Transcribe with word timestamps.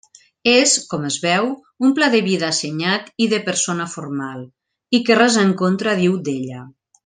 És, 0.51 0.71
com 0.93 1.03
es 1.09 1.17
veu, 1.25 1.49
un 1.89 1.93
pla 1.99 2.07
de 2.15 2.21
vida 2.29 2.49
assenyat 2.55 3.13
i 3.25 3.29
de 3.35 3.41
persona 3.51 3.87
formal, 3.93 4.41
i 4.99 5.03
que 5.11 5.19
res 5.23 5.39
en 5.47 5.57
contra 5.65 5.95
diu 6.05 6.19
d'ella. 6.31 6.65